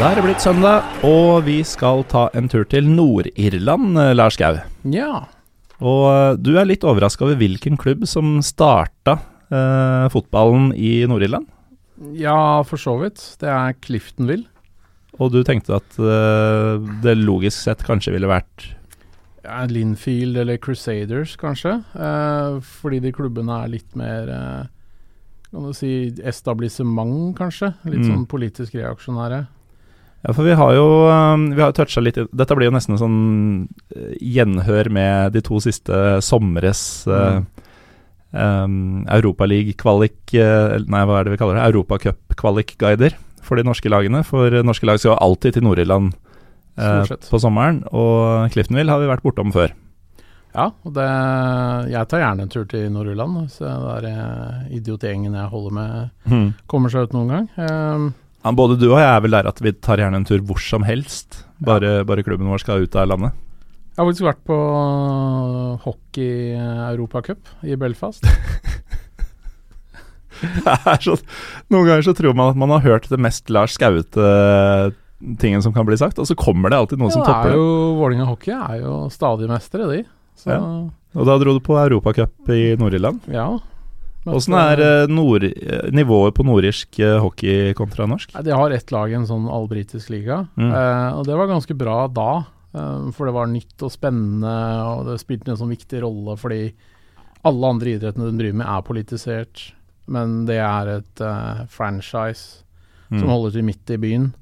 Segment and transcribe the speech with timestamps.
[0.00, 4.38] Da er det blitt søndag, og vi skal ta en tur til Nord-Irland, eh, Lars
[4.40, 4.56] Gau.
[4.88, 5.26] Ja.
[5.80, 9.18] Og eh, du er litt overraska over hvilken klubb som starta
[9.52, 11.48] eh, fotballen i Nord-Irland?
[12.16, 13.20] ja, for så vidt.
[13.42, 14.46] Det er Cliftonville.
[15.20, 18.70] Og du tenkte at eh, det logisk sett kanskje ville vært
[19.44, 21.74] Ja, Linfield eller Crusaders, kanskje.
[21.92, 24.64] Eh, fordi de klubbene er litt mer eh,
[25.50, 25.92] Kan du si
[26.24, 27.74] establissement, kanskje.
[27.84, 28.08] Litt Mm.
[28.14, 29.42] sånn politisk reaksjonære.
[30.20, 33.00] Ja, for vi har jo um, Vi har toucha litt Dette blir jo nesten en
[33.00, 33.20] sånn
[33.96, 37.40] eh, gjenhør med de to siste sommeres uh,
[38.36, 41.66] um, Europaliga-kvalik eh, Nei, hva er det vi kaller det?
[41.70, 44.22] Europacup-kvalik-guider for de norske lagene.
[44.26, 46.12] For eh, norske lag skal alltid til Nord-Irland
[46.80, 49.72] uh, på sommeren, og Cliftonville har vi vært bortom før.
[50.50, 51.06] Ja, og det
[51.92, 53.44] Jeg tar gjerne en tur til Nord-Irland.
[53.54, 53.70] Så
[54.02, 57.46] det eh, idiotgjengen jeg holder med, kommer seg ut noen gang.
[57.54, 58.08] Eh,
[58.44, 60.60] Ja, både du og jeg er vel der at vi tar gjerne en tur hvor
[60.64, 63.34] som helst, bare, bare klubben vår skal ut av landet.
[63.90, 64.56] jeg har faktisk vært på
[65.84, 68.24] hockey-europacup i Belfast.
[70.40, 71.18] Er så,
[71.68, 74.24] noen ganger så tror man at man har hørt det mest Lars Skaute
[75.36, 77.50] tingen som kan bli sagt, og så kommer det alltid noe som Ja, det topper
[77.50, 77.58] er det.
[77.60, 79.98] jo, Vålinga hockey er jo stadig mestere, de.
[80.40, 80.62] Så, Ja.
[81.20, 83.20] Og da dro du på Europacup i Nord-Irland.
[83.28, 83.50] ja.
[84.36, 88.32] Åssen er eh, nord, eh, nivået på nordirsk eh, hockey kontra norsk?
[88.44, 90.70] De har ett lag i en sånn allbritisk liga, Mm.
[90.72, 92.44] eh, og det var ganske bra da.
[92.72, 94.50] for det var nytt og spennende,
[94.86, 96.72] og det spilte en sånn viktig rolle fordi
[97.44, 99.72] alle andre idrettene de driver med, er politisert.
[100.06, 102.62] Men det er et eh, franchise
[103.08, 103.28] som Mm.
[103.28, 104.32] holder til midt i byen.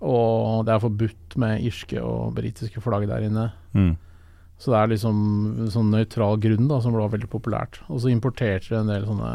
[0.00, 3.52] Og det er forbudt med irske og britiske flagg der inne.
[3.74, 3.96] Mm.
[4.58, 5.18] Så det er liksom
[5.70, 7.78] sånn nøytral grunn da, som ble veldig populært.
[7.88, 9.32] Og så importerte de en del sånne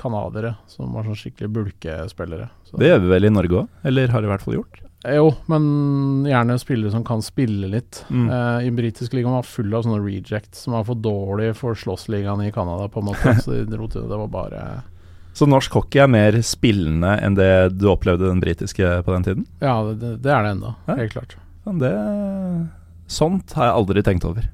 [0.00, 2.48] canadiere som var sånn skikkelig bulkespillere.
[2.68, 2.78] Så.
[2.80, 4.80] Det gjør vi vel i Norge òg, eller har i hvert fall gjort.
[5.06, 8.00] Jo, men gjerne spillere som kan spille litt.
[8.10, 8.24] Mm.
[8.32, 12.42] Eh, I britisk liga var full av sånne rejects som var for dårlig for slåssligaen
[12.42, 13.36] i Canada, på en måte.
[13.44, 14.18] Så de dro til det.
[14.24, 14.64] Var bare
[15.36, 19.46] Så norsk hockey er mer spillende enn det du opplevde den britiske på den tiden?
[19.60, 20.74] Ja, det, det- det er det ennå.
[20.88, 21.36] Helt klart.
[21.68, 21.92] Men Det,
[23.10, 24.44] sånt har jeg aldri tenkt over.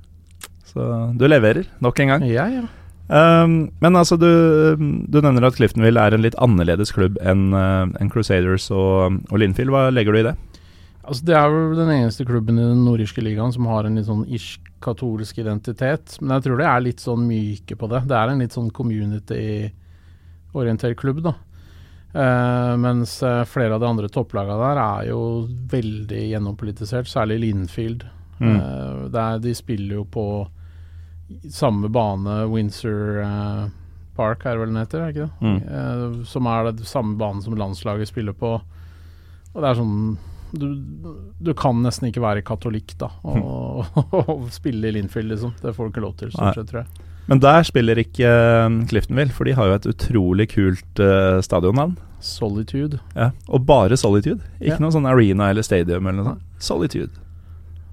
[0.73, 0.81] Så
[1.19, 2.23] du leverer, nok en gang.
[2.29, 2.65] Ja, ja.
[3.13, 4.29] Um, men altså, du,
[4.79, 9.39] du nevner at Cliftonville er en litt annerledes klubb enn uh, enn Crusaders og, og
[9.43, 9.71] Linfield.
[9.75, 10.37] Hva legger du i det?
[11.03, 14.07] Altså, det er vel den eneste klubben i den nordirske ligaen som har en litt
[14.07, 16.19] sånn irsk-katolsk identitet.
[16.21, 18.01] Men jeg tror det er litt sånn myke på det.
[18.09, 21.33] Det er en litt sånn community-orientert klubb, da.
[22.13, 28.05] Uh, mens eh, flere av de andre topplagene der er jo veldig gjennompolitisert, særlig Linfield.
[28.43, 28.57] Mm.
[28.59, 30.27] Uh, der de spiller jo på
[31.49, 33.71] samme bane, Windsor uh,
[34.17, 35.47] Park er det vel den heter, er det ikke det?
[35.47, 35.61] Mm.
[35.71, 38.57] Uh, som er det samme banen som landslaget spiller på.
[39.53, 39.97] Og det er sånn
[40.53, 40.67] du,
[41.41, 43.87] du kan nesten ikke være katolikk da og,
[44.21, 45.55] og spille i Linfield, liksom.
[45.63, 47.09] Det får du ikke lov til, stort sett, tror jeg.
[47.31, 48.29] Men der spiller ikke
[48.91, 51.95] Cliftonville, for de har jo et utrolig kult uh, stadionnavn.
[52.23, 52.99] Solitude.
[53.17, 54.43] Ja, og bare Solitude.
[54.61, 54.83] Ikke Ja.
[54.83, 56.43] noe sånn arena eller stadium eller noe sånt.
[56.63, 57.22] Solitude.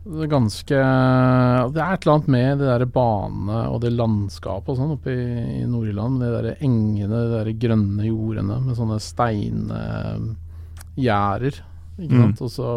[0.10, 4.78] Det ganske Det er et eller annet med det der banene og det landskapet og
[4.80, 5.26] sånn oppe i,
[5.62, 6.14] i Nord-Irland.
[6.24, 11.54] De der engene, de der grønne jordene med sånne steingjerder.
[12.00, 12.32] Ikke Mm.
[12.40, 12.68] Og så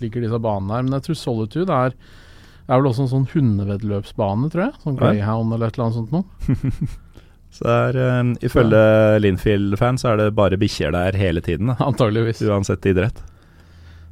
[0.00, 0.82] ligger disse banene her.
[0.82, 1.90] Men jeg tror Solitude er
[2.68, 4.74] det er vel også en sånn hundevedløpsbane, tror jeg.
[4.82, 5.02] Sånn Ja.
[5.06, 6.24] Greyhound eller et eller annet sånt noe.
[7.50, 8.82] Så det er, um, ifølge
[9.24, 11.76] Linfield-fans er det bare bikkjer der hele tiden, da.
[11.80, 12.42] Antageligvis.
[12.44, 13.22] Uansett idrett.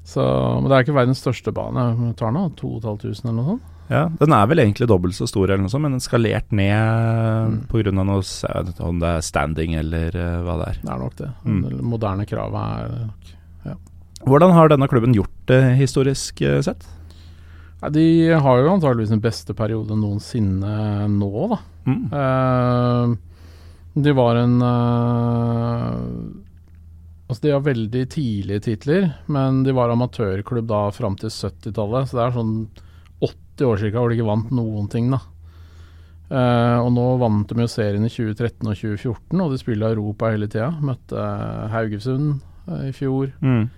[0.06, 1.86] Så, men det er ikke verdens største bane.
[2.18, 3.72] Tar nå 2500 eller noe sånt.
[3.90, 6.74] Ja, Den er vel egentlig dobbelt så stor, eller noe sånt, men den skalert ned
[7.46, 7.98] Mm.
[8.00, 8.22] av noe
[8.82, 10.78] Om det er standing eller uh, hva det er.
[10.82, 11.30] Det er nok det.
[11.44, 11.60] Mm.
[11.62, 13.32] Det moderne kravet er nok
[14.26, 16.86] Hvordan har denne klubben gjort det historisk uh, sett?
[17.82, 21.58] Ja, De har jo antageligvis den beste periode noensinne nå, da.
[21.86, 22.02] Mm.
[22.10, 23.16] Uh,
[23.96, 25.92] de var en eh,
[27.26, 32.06] Altså, de har veldig tidlige titler, men de var amatørklubb da fram til 70-tallet.
[32.06, 32.52] Så det er sånn
[33.18, 35.22] 80 år cirka hvor de ikke vant noen ting, da.
[36.26, 40.30] Uh, og nå vant de jo serien i 2013 og 2014, og de spiller Europa
[40.32, 40.72] hele tida.
[40.82, 41.26] Møtte
[41.74, 43.30] Haugesund uh, i fjor.
[43.42, 43.68] Mm.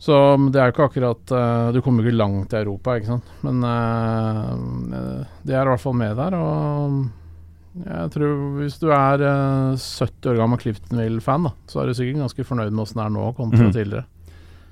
[0.00, 0.16] Så
[0.48, 3.32] det er jo ikke akkurat uh, Du kommer ikke langt i Europa, ikke sant.
[3.44, 6.36] Men de er i hvert fall med der.
[6.40, 7.00] Og
[7.86, 12.46] jeg tror hvis du er eh, 70 år gammel Cliftonville-fan, så er du sikkert ganske
[12.46, 13.74] fornøyd med åssen det er nå kontra mm.
[13.76, 14.06] tidligere.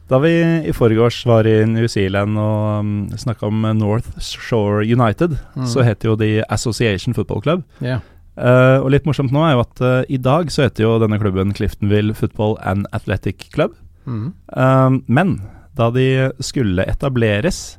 [0.08, 0.30] Da vi
[0.64, 5.66] i forgårs var i New Zealand og um, snakka om North Shore United, Mm.
[5.66, 7.64] så het jo de Association Football Club.
[7.82, 8.00] Yeah.
[8.38, 11.18] Uh, og litt morsomt nå er jo at uh, i dag så heter jo denne
[11.18, 13.74] klubben Cliftonville Football and Athletic Club.
[14.06, 14.32] Mm.
[14.54, 15.40] Uh, men
[15.76, 17.78] da de skulle etableres,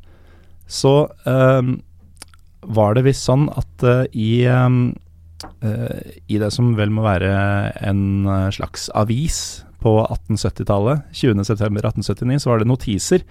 [0.69, 3.83] så var det visst sånn at
[4.13, 4.93] i um,
[6.30, 7.31] I det som vel må være
[7.88, 13.24] en uh, slags avis på 1870-tallet, 20.9.1879, så var det notiser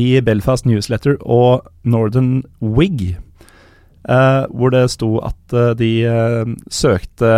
[0.00, 3.18] i Belfast Newsletter og Northern Wig,
[4.08, 5.92] uh, hvor det sto at de
[6.72, 7.30] søkte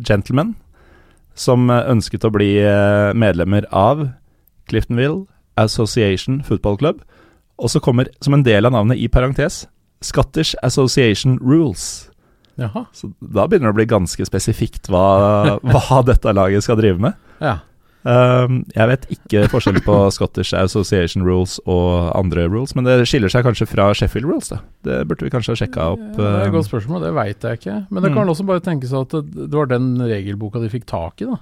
[0.00, 0.54] gentlemen
[1.36, 2.52] som ønsket å bli
[3.18, 4.06] medlemmer av
[4.70, 5.26] Cliftonville
[5.60, 7.02] Association Football Club.
[7.58, 9.64] Og så kommer, som en del av navnet i parentes,
[10.02, 12.10] Scottish Association Rules.
[12.60, 12.84] Jaha.
[12.94, 17.16] Så da begynner det å bli ganske spesifikt hva, hva dette laget skal drive med.
[17.42, 17.58] Ja.
[18.04, 23.32] Um, jeg vet ikke forskjell på Scottish Association Rules og andre rules, men det skiller
[23.32, 24.50] seg kanskje fra Sheffield Rules.
[24.52, 24.58] Da.
[24.84, 26.02] Det burde vi kanskje ha sjekka opp.
[26.04, 27.78] Ja, det er et um, godt spørsmål, det veit jeg ikke.
[27.88, 28.18] Men det Mm.
[28.20, 31.40] kan også bare tenkes at det, var den regelboka de fikk tak i, da.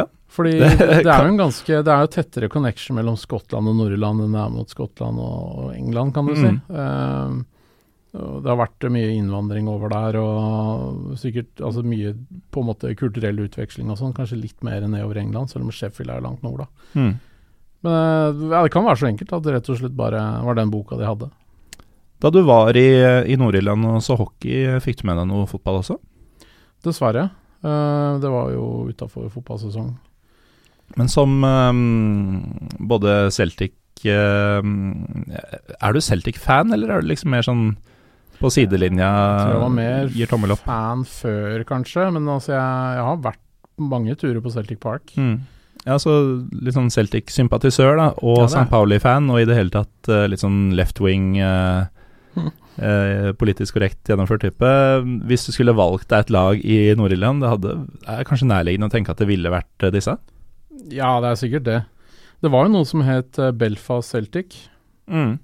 [0.00, 0.04] ja.
[0.36, 0.68] Fordi Det
[1.06, 4.32] det, er jo en ganske Det er jo tettere connection mellom Skottland og Nord-Irland enn
[4.34, 6.48] det er mot Skottland og England, kan du si.
[6.50, 6.58] Mm.
[6.74, 7.44] Eh, og
[8.16, 12.14] det har vært mye innvandring over der, og sikkert altså mye
[12.54, 14.14] på en måte kulturell utveksling og sånn.
[14.16, 16.92] Kanskje litt mer enn nedover England, selv om Sheffield er langt nord, da.
[16.98, 17.14] Mm.
[17.86, 20.58] Men eh, ja, det kan være så enkelt at det rett og slett bare var
[20.58, 21.30] den boka de hadde.
[22.24, 22.88] Da du var i,
[23.28, 25.98] i Nord-Irland og så hockey, fikk du med deg noe fotball også?
[26.86, 27.28] Dessverre.
[27.60, 29.94] Eh, det var jo utafor fotballsesong.
[30.96, 32.44] Men som um,
[32.78, 33.74] både Celtic
[34.06, 34.94] um,
[35.82, 37.64] Er du Celtic-fan, eller er du liksom mer sånn
[38.40, 39.08] på sidelinja?
[39.08, 40.64] Jeg tror jeg var mer Gir tommel opp.
[40.66, 43.42] fan før, kanskje, men altså jeg, jeg har vært
[43.78, 45.12] mange turer på Celtic Park.
[45.16, 45.40] Mm.
[45.86, 46.12] Ja, så
[46.50, 48.46] litt sånn Celtic-sympatisør, da, og Ja.
[48.50, 48.68] St.
[48.72, 51.86] Pauli-fan, og i det hele tatt eh, litt sånn left-wing uh,
[52.36, 52.50] Mhm.
[52.84, 54.70] eh, politisk korrekt gjennomført type.
[55.28, 58.92] Hvis du skulle valgt deg et lag i Nord-Irland, det hadde, er kanskje nærliggende å
[58.92, 60.18] tenke at det ville vært eh, disse?
[60.92, 61.78] Ja, det er sikkert det.
[62.42, 64.68] Det var jo noe som het eh, Belfast Celtic,
[65.08, 65.38] Mm.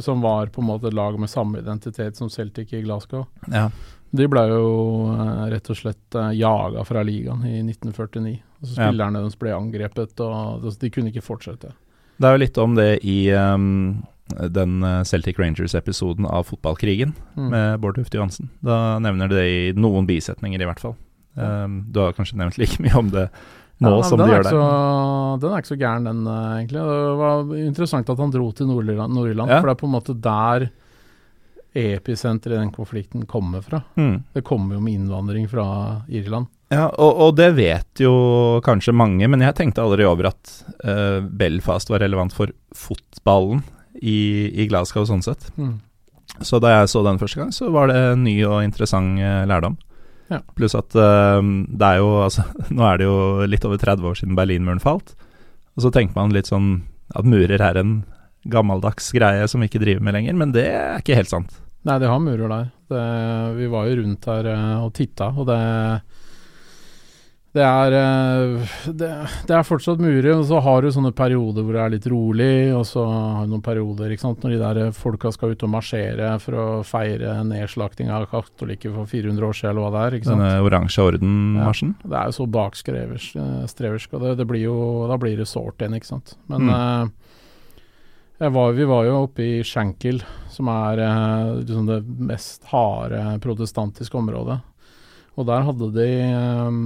[0.00, 3.26] Som var på en måte et lag med samme identitet som Celtic i Glasgow.
[3.52, 3.68] Ja.
[4.10, 4.70] De ble jo
[5.12, 8.40] eh, rett og slett uh, jaga fra ligaen i 1949.
[8.60, 8.88] Altså, Ja.
[8.88, 11.70] spillerne deres ble angrepet, og altså, de kunne ikke fortsette.
[12.20, 14.02] Det er jo litt om det i um,
[14.50, 17.48] den eh, Celtic Rangers-episoden av fotballkrigen Mm.
[17.50, 18.50] med Bård Tufte Johansen.
[18.62, 20.96] Da nevner de det i noen bisetninger, i hvert fall.
[21.38, 21.64] Ja.
[21.64, 23.28] Um, du har kanskje nevnt like mye om det
[23.80, 24.52] nå Ja, som de gjør ikke.
[24.52, 26.84] Så, den er ikke så gæren, den, eh, egentlig.
[26.84, 29.60] Det var interessant at han dro til Nord-Irland, Nord-Irland, Ja.
[29.60, 30.70] for det er på en måte der
[31.74, 33.82] episenteret i den konflikten kommer fra.
[33.96, 34.22] Mm.
[34.34, 36.48] Det kommer jo med innvandring fra Irland.
[36.70, 40.50] Ja, og, og det vet jo kanskje mange, men jeg tenkte aldri over at
[40.84, 43.62] uh, Belfast var relevant for fotballen
[44.02, 45.48] i, i Glasgow sånn sett.
[45.58, 45.78] Mm.
[46.46, 49.78] Så da jeg så den første gang, så var det ny og interessant uh, lærdom.
[50.30, 50.40] Ja.
[50.54, 53.18] Pluss at uh, det er jo altså Nå er det jo
[53.50, 55.16] litt over 30 år siden Berlinmuren falt.
[55.76, 56.84] Og så tenker man litt sånn
[57.18, 58.00] at murer er en
[58.50, 61.58] gammeldags greie som vi ikke driver med lenger, men det er ikke helt sant.
[61.88, 62.68] Nei, de har murer der.
[62.92, 63.02] Det,
[63.56, 65.60] vi var jo rundt her eh, og titta, og det
[67.52, 69.08] det er, eh, det,
[69.48, 72.50] det er fortsatt murer, og så har du sånne perioder hvor det er litt rolig,
[72.76, 76.28] og så har du noen perioder sant, når de der folka skal ut og marsjere
[76.44, 80.18] for å feire nedslakting av katolikker for 400 år siden, eller hva det er.
[80.20, 80.44] ikke sant?
[80.44, 81.96] Denne oransje orden-marsjen.
[82.04, 84.76] Det er jo så bakstreversk, og det, det blir jo,
[85.10, 86.36] da blir det sårt igjen, ikke sant.
[86.46, 87.10] Men Mm.
[88.40, 91.98] eh, var, vi var jo oppe i Shankill, som er eh, liksom det
[92.30, 94.60] mest harde protestantiske området.
[95.40, 96.78] Og der hadde de eh,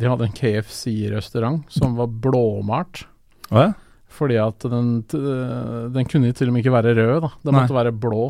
[0.00, 3.04] De hadde en KFC-restaurant som var blåmalt.
[3.50, 3.72] Ja?
[4.14, 7.30] Fordi at den, den kunne til og med ikke være rød, da.
[7.42, 7.62] Den Nei.
[7.62, 8.28] måtte være blå.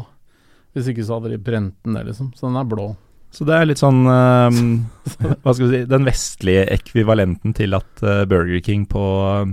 [0.74, 2.32] Hvis ikke så hadde de brent den ned, liksom.
[2.36, 2.94] Så den er blå.
[3.34, 4.58] Så det er litt sånn um,
[5.42, 9.48] Hva skal vi si Den vestlige ekvivalenten til at eh, Burger King på uh,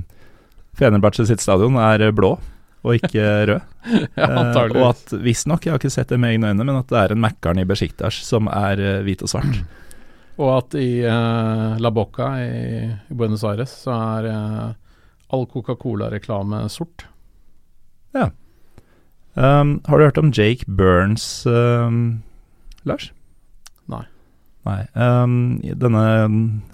[0.77, 2.36] Fenerbahçe sitt stadion er blå
[2.82, 3.60] og ikke rød.
[4.18, 6.89] ja, uh, og at visstnok, jeg har ikke sett det med egne øyne, men at
[6.89, 9.62] det er en Mækkern i Besjiktas som er eh, hvit og svart.
[10.42, 14.70] Og at i eh, La Boca i, i Buenos Aires så er eh,
[15.32, 17.06] all Coca-Cola-reklame sort.
[19.34, 22.22] Um, har du hørt om Jake Burns, um,
[22.84, 23.12] Lars?
[23.88, 24.02] Nei.
[24.68, 24.82] Nei.
[24.92, 26.02] Um, denne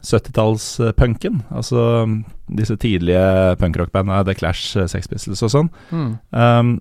[0.02, 2.16] 70-tallspunken, altså um,
[2.58, 6.10] disse tidlige punkrockbandene, The Clash, eh, Sex Pistols og sånn, Mm.
[6.34, 6.74] um,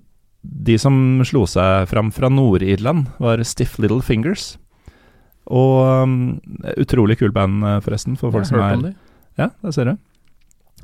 [0.47, 0.97] de som
[1.29, 4.55] slo seg fram fra Nord-Irland, var Stiff Little Fingers.
[5.47, 6.17] Og um,
[6.77, 8.95] utrolig kul band, eh, forresten, for folk som er de.
[9.39, 9.95] Ja, der ser du.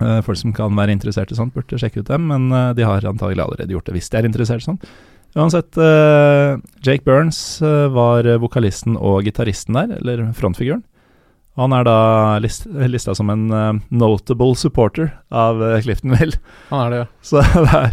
[0.00, 2.86] Uh, folk som kan være interessert i sånt, burde sjekke ut dem, men uh, de
[2.86, 4.86] har antagelig allerede gjort det hvis de er interessert i sånt.
[5.32, 10.84] Uansett, uh, Jake Burns var vokalisten og gitaristen der, eller frontfiguren.
[11.60, 11.96] Han er da
[12.40, 16.38] list, lista som en uh, notable supporter av uh, Cliftonville.
[16.70, 17.08] Han er det, ja.
[17.28, 17.90] Så det er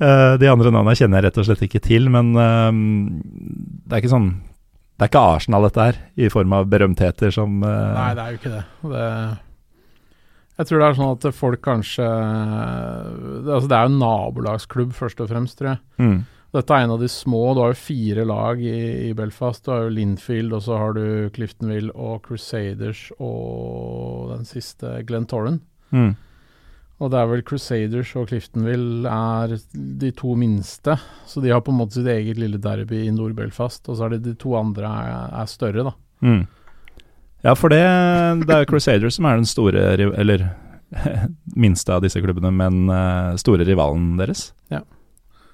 [0.00, 4.12] uh, De andre navnene kjenner jeg rett og slett ikke til, men det er ikke
[4.12, 4.30] sånn
[4.96, 8.40] Det er ikke Arsenal, dette her, i form av berømtheter som Nei, det er jo
[8.40, 8.62] ikke det.
[8.94, 9.08] det
[10.56, 14.94] jeg tror det er sånn at folk kanskje det, altså det er jo en nabolagsklubb,
[14.96, 15.82] først og fremst, tror jeg.
[16.00, 16.16] Mm.
[16.56, 17.42] Dette er en av de små.
[17.52, 18.76] Du har jo fire lag i,
[19.10, 19.66] i, Belfast.
[19.66, 21.04] Du har jo Linfield, og så har du
[21.36, 25.60] Cliftonville og Crusaders og den siste Glentorren.
[25.92, 26.14] Mm.
[26.96, 29.56] Og det er vel Crusaders og Cliftonville er
[30.00, 30.94] de to minste.
[31.28, 33.82] Så de har på en måte sitt eget lille derby i Nord-Belfast.
[33.90, 35.92] Og så er det de to andre er, er større, da.
[36.24, 36.46] Mm.
[37.44, 37.82] Ja, for det,
[38.48, 39.82] det er Crusaders som er den store
[40.16, 40.46] Eller
[41.66, 44.48] minste av disse klubbene, men uh, store rivalen deres.
[44.72, 44.80] Ja.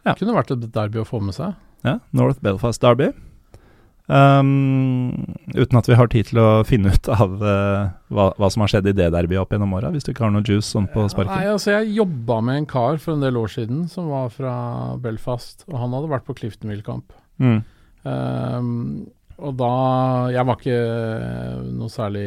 [0.06, 0.14] Ja.
[0.14, 1.58] Kunne vært et derby å få med seg.
[1.86, 3.10] Ja, North Belfast Derby.
[4.10, 8.64] Um, uten at vi har tid til å finne ut av uh, hva, hva, som
[8.64, 10.88] har skjedd i det derbyet opp gjennom åra, hvis du ikke har noe juice sånn
[10.90, 11.32] på sparket.
[11.36, 14.54] Nei, altså Jeg jobba med en kar for en del år siden som var fra
[15.02, 17.14] Belfast, og han hadde vært på Cliftonville-kamp.
[17.42, 17.60] Mm.
[18.02, 18.72] Um,
[19.42, 19.68] og da
[20.34, 20.80] Jeg var ikke
[21.72, 22.24] noe særlig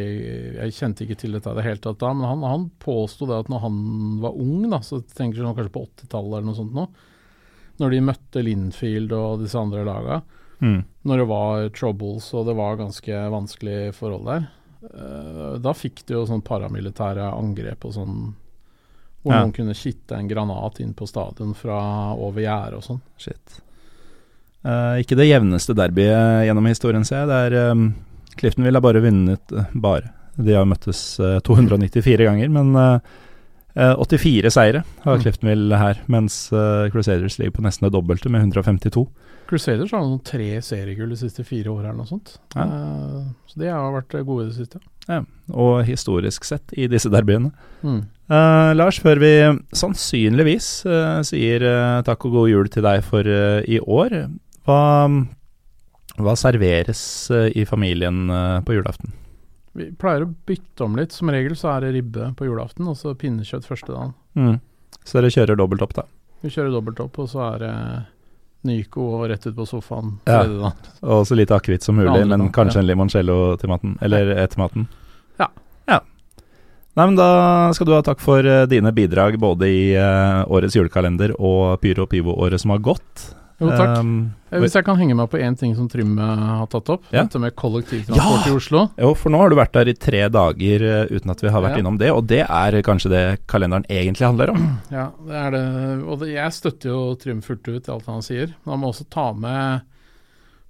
[0.55, 3.41] Jeg kjente ikke til dette i det hele tatt da, men han, han påsto det
[3.44, 3.77] at når han
[4.24, 6.88] var ung, da, så tenker jeg kanskje på 80-tallet eller noe sånt nå,
[7.84, 10.24] når de møtte Linfield og disse andre laga.
[10.60, 10.82] Mm.
[11.06, 14.48] Når det var troubles og det var ganske vanskelig forhold der.
[14.86, 18.18] Uh, da fikk de jo sånn paramilitære angrep og sånn
[19.26, 19.42] hvor ja.
[19.42, 21.80] noen kunne kitte en granat inn på stadion fra
[22.14, 23.00] over gjerdet og sånn.
[23.18, 23.62] Shit.
[24.66, 27.32] Uh, ikke det jevneste derbyet gjennom historien, ser jeg.
[27.32, 27.88] Det er um,
[28.38, 30.14] Clifton ville bare vunnet uh, bare.
[30.36, 31.00] De har møttes
[31.48, 32.76] 294 ganger, men
[33.75, 35.22] 84 eh, seire har mm.
[35.22, 39.03] Cliftonville her, mens uh, Crusaders ligger på nesten det dobbelte, med 152.
[39.50, 42.38] Crusaders har noen tre seriegull de siste fire årene eller noe sånt.
[42.55, 42.65] Ja.
[42.65, 44.79] Uh, så de har vært gode i det siste.
[45.10, 45.20] Ja,
[45.51, 47.51] og historisk sett i disse derbyene.
[47.84, 48.05] Mm.
[48.32, 49.34] Uh, Lars, før vi
[49.75, 50.70] sannsynligvis
[51.27, 51.67] sier
[52.08, 54.17] takk og god jul til deg for i år,
[54.65, 54.82] hva,
[56.15, 57.03] hva serveres
[57.51, 58.24] i familien
[58.65, 59.12] på julaften?
[59.75, 61.12] Vi pleier å bytte om litt.
[61.15, 64.13] Som regel så er det ribbe på julaften, og så pinnekjøtt første dagen.
[64.39, 64.60] Mm.
[65.03, 66.05] Så dere kjører dobbelt opp, da?
[66.46, 67.74] Vi kjører dobbelt opp, og så er det
[68.65, 70.41] Nyco og rett ut på sofaen ja.
[71.05, 72.84] Og så lite akevitt som mulig, men kanskje ja.
[72.84, 73.94] en limoncello til maten?
[74.01, 74.88] Eller etter maten?
[75.38, 75.51] Ja.
[75.91, 76.00] ja.
[76.96, 77.29] Nei, men Da
[77.77, 82.08] skal du ha takk for uh, dine bidrag både i uh, årets julekalender og Pyro
[82.10, 83.27] Pivo-året som har gått.
[83.56, 84.02] Jo, takk.
[84.02, 87.06] Um, Hvis jeg kan henge meg på én ting som Trym eh, har tatt opp,
[87.08, 87.24] ja.
[87.24, 88.52] dette med kollektivtransport ja!
[88.52, 88.82] i Oslo.
[89.00, 91.64] Jo, for nå har du vært der i tre dager uh, uten at vi har
[91.64, 91.84] vært ja.
[91.84, 94.70] innom det, og det er kanskje det kalenderen egentlig handler om?
[94.96, 95.66] Ja, det er det.
[96.04, 98.52] Og det, jeg støtter jo Trym fullt ut i alt han sier.
[98.64, 99.86] Men han må også ta med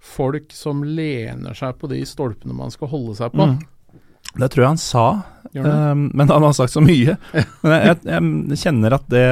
[0.06, 3.50] folk som lener seg på de stolpene man skal holde seg på.
[3.50, 3.64] Mm.
[4.36, 5.06] Det tror jeg han sa,
[5.56, 7.16] um, men han har sagt så mye.
[7.64, 9.28] Men jeg, jeg, jeg kjenner at det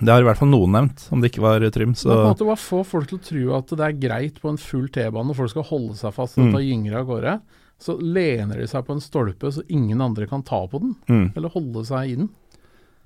[0.00, 1.94] det har i hvert fall noen nevnt, om det ikke var Trym.
[1.98, 4.52] Så på en måte bare få folk til å tro at det er greit på
[4.52, 6.52] en full T-bane folk skal holde seg fast og mm.
[6.54, 7.34] ta gynger av gårde.
[7.80, 11.26] Så lener de seg på en stolpe så ingen andre kan ta på den, mm.
[11.36, 12.30] eller holde seg i den.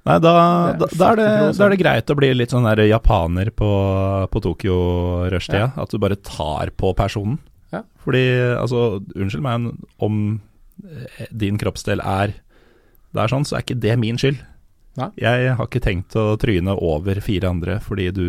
[0.05, 0.33] Nei, da,
[0.77, 3.69] da, da, er det, da, er det, greit å bli litt sånn der japaner på,
[4.29, 5.63] på Tokyo-rushtida.
[5.63, 5.71] Ja.
[5.81, 7.39] At du bare tar på personen.
[7.73, 7.81] Ja.
[8.05, 9.71] Fordi, altså, unnskyld meg,
[10.05, 10.19] om
[10.85, 12.37] eh, din kroppsdel er
[13.15, 14.43] Det er sånn, så er ikke det min skyld.
[15.01, 15.11] Nei.
[15.19, 18.27] Jeg har ikke tenkt å tryne over fire andre fordi du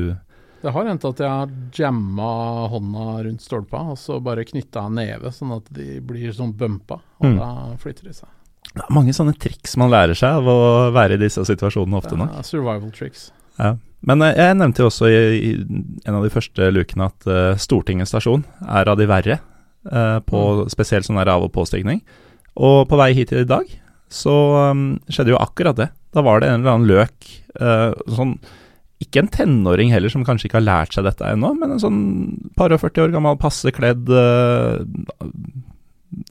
[0.64, 2.30] Det har hendt at jeg har jamma
[2.72, 7.28] hånda rundt stolpa og så bare knytta neve, sånn at de blir sånn bumpa, og
[7.28, 7.38] mm.
[7.38, 7.50] da
[7.82, 8.32] flytter de seg.
[8.74, 10.60] Det er mange sånne triks man lærer seg av å
[10.96, 12.40] være i disse situasjonene ofte nok.
[12.48, 13.30] Survival tricks.
[13.60, 13.76] Ja.
[14.06, 15.54] Men uh, jeg nevnte jo også i,
[16.06, 19.40] en av de første lukene at uh, Stortinget stasjon er av de verre,
[19.92, 20.74] uh, på mm.
[20.74, 22.02] spesielt sånn av- og påstigning.
[22.56, 23.70] Og på vei hit i dag
[24.12, 24.36] så
[24.72, 25.90] um, skjedde jo akkurat det.
[26.16, 27.28] Da var det en eller annen løk
[27.60, 28.38] uh, sånn
[29.04, 32.02] Ikke en tenåring heller, som kanskje ikke har lært seg dette ennå, men en sånn
[32.56, 34.80] par og 40 år gammel, passe kledd uh,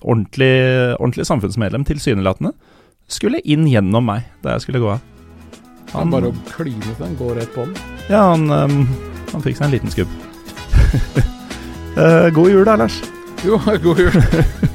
[0.00, 0.54] ordentlig,
[0.96, 2.54] ordentlig samfunnsmedlem, tilsynelatende,
[3.12, 5.10] skulle inn gjennom meg da jeg skulle gå av.
[5.92, 7.76] Han, bare å kline til den, gå rett på den?
[8.08, 8.86] Ja, han, um,
[9.30, 10.10] han fikk seg en liten skubb.
[12.00, 13.02] uh, god jul da, Lars.
[13.44, 14.16] Jo, god jul.